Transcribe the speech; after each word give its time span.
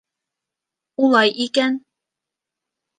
—Улай 1.05 1.35
икән... 1.47 1.81